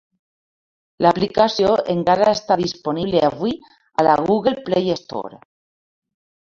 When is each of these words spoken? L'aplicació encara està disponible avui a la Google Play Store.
L'aplicació 1.05 1.75
encara 1.93 2.27
està 2.37 2.57
disponible 2.63 3.23
avui 3.31 3.55
a 4.05 4.09
la 4.11 4.19
Google 4.27 4.59
Play 4.71 4.93
Store. 5.03 5.45